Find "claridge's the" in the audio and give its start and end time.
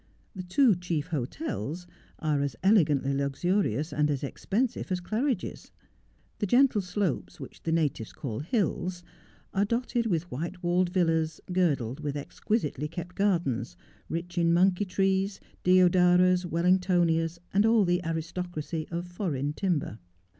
4.99-6.47